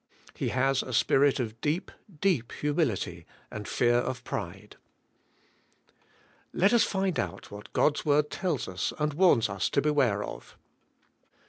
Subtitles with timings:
[0.33, 1.91] He has a spirit of deep,
[2.21, 4.75] deep hu mility and fear of pride.
[6.51, 10.57] Let us find out what God's word tells us and warns us to beware of.